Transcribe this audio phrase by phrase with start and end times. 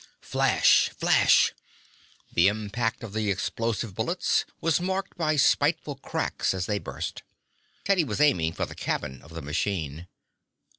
[0.23, 0.89] Flash!
[0.97, 1.53] Flash!
[2.33, 7.21] The impact of the explosive bullets was marked by spiteful cracks as they burst.
[7.83, 10.07] Teddy was aiming for the cabin of the machine.